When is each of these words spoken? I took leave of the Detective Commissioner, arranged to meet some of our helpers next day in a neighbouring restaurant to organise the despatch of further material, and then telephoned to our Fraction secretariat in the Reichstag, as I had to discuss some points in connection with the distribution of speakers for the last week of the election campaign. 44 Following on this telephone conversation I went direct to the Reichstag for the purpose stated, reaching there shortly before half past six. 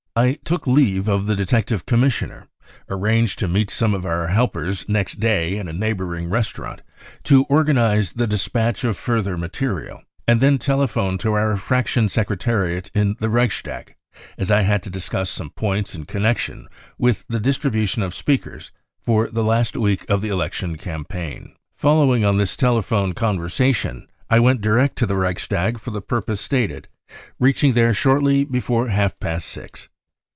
I 0.13 0.37
took 0.43 0.67
leave 0.67 1.07
of 1.07 1.25
the 1.25 1.37
Detective 1.37 1.85
Commissioner, 1.85 2.49
arranged 2.89 3.39
to 3.39 3.47
meet 3.47 3.71
some 3.71 3.93
of 3.93 4.05
our 4.05 4.27
helpers 4.27 4.83
next 4.89 5.21
day 5.21 5.55
in 5.55 5.69
a 5.69 5.73
neighbouring 5.73 6.29
restaurant 6.29 6.81
to 7.23 7.43
organise 7.43 8.11
the 8.11 8.27
despatch 8.27 8.83
of 8.83 8.97
further 8.97 9.37
material, 9.37 10.03
and 10.27 10.41
then 10.41 10.57
telephoned 10.57 11.21
to 11.21 11.31
our 11.31 11.55
Fraction 11.55 12.09
secretariat 12.09 12.91
in 12.93 13.15
the 13.19 13.29
Reichstag, 13.29 13.95
as 14.37 14.51
I 14.51 14.63
had 14.63 14.83
to 14.83 14.89
discuss 14.89 15.29
some 15.29 15.49
points 15.51 15.95
in 15.95 16.03
connection 16.03 16.67
with 16.97 17.23
the 17.29 17.39
distribution 17.39 18.03
of 18.03 18.13
speakers 18.13 18.69
for 19.01 19.29
the 19.29 19.45
last 19.45 19.77
week 19.77 20.05
of 20.09 20.19
the 20.21 20.27
election 20.29 20.77
campaign. 20.77 21.55
44 21.73 21.75
Following 21.75 22.25
on 22.25 22.35
this 22.35 22.57
telephone 22.57 23.13
conversation 23.13 24.09
I 24.29 24.41
went 24.41 24.59
direct 24.59 24.97
to 24.97 25.05
the 25.05 25.15
Reichstag 25.15 25.79
for 25.79 25.91
the 25.91 26.01
purpose 26.01 26.41
stated, 26.41 26.89
reaching 27.39 27.71
there 27.71 27.93
shortly 27.93 28.43
before 28.43 28.89
half 28.89 29.17
past 29.17 29.47
six. 29.47 29.87